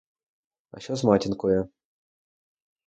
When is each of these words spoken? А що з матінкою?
А 0.71 0.79
що 0.79 0.95
з 0.95 1.03
матінкою? 1.03 1.69